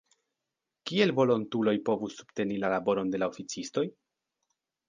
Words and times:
Kiel 0.91 1.13
volontuloj 1.19 1.75
povus 1.91 2.17
subteni 2.21 2.57
la 2.65 2.73
laboron 2.75 3.15
de 3.17 3.23
la 3.25 3.31
oficistoj? 3.35 3.85